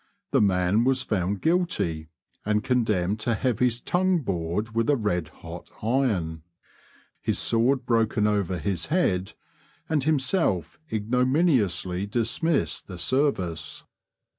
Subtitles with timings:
[0.31, 2.09] The man was found guilty
[2.43, 6.41] and condemned to have his tongue bored with a red hot iron,
[7.21, 9.33] his sword broken over his head,
[9.87, 13.83] and himself ignominiously dismissed the service.